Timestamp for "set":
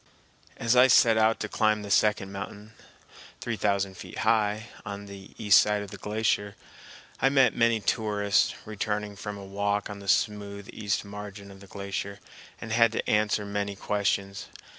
0.87-1.15